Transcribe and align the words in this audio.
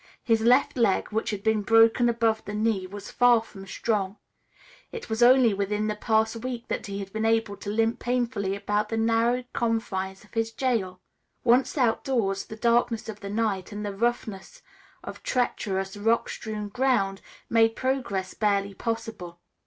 His 0.23 0.41
left 0.41 0.77
leg, 0.77 1.09
which 1.09 1.29
had 1.29 1.43
been 1.43 1.61
broken 1.61 2.09
above 2.09 2.43
the 2.45 2.55
knee, 2.55 2.87
was 2.87 3.11
far 3.11 3.43
from 3.43 3.67
strong. 3.67 4.17
It 4.91 5.11
was 5.11 5.21
only 5.21 5.53
within 5.53 5.85
the 5.85 5.95
past 5.95 6.37
week 6.37 6.67
that 6.69 6.87
he 6.87 6.97
had 6.97 7.13
been 7.13 7.23
able 7.23 7.55
to 7.57 7.69
limp 7.69 7.99
painfully 7.99 8.55
about 8.55 8.89
the 8.89 8.97
narrow 8.97 9.43
confines 9.53 10.23
of 10.23 10.33
his 10.33 10.51
jail. 10.53 11.01
Once 11.43 11.77
outdoors, 11.77 12.45
the 12.45 12.55
darkness 12.55 13.09
of 13.09 13.19
the 13.19 13.29
night 13.29 13.71
and 13.71 13.85
the 13.85 13.95
roughness 13.95 14.63
of 15.03 15.21
treacherous, 15.21 15.95
rock 15.95 16.29
strewn 16.29 16.69
ground 16.69 17.21
made 17.47 17.75
progress 17.75 18.33
barely 18.33 18.73
possible. 18.73 19.37